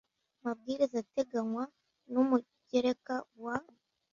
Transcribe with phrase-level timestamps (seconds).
[0.39, 1.63] amabwiriza ateganywa
[2.11, 3.55] n umugereka wa